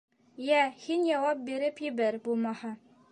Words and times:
—Йә, 0.45 0.61
һин 0.85 1.03
яуап 1.09 1.45
биреп 1.51 1.83
ебәр, 1.91 2.21
булмаһа. 2.29 2.77